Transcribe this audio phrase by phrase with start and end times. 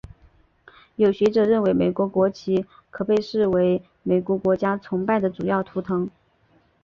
[0.95, 6.09] 有学者认为美国国旗可被视为美国国家崇拜的主要图腾。